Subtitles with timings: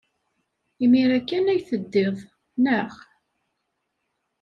[0.83, 2.17] Imir-a kan ay teddiḍ,
[2.63, 2.91] naɣ?